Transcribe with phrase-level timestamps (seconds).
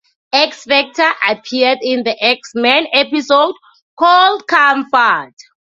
[0.33, 3.53] X-Factor appeared in the "X-Men" episode
[3.95, 5.35] "Cold Comfort".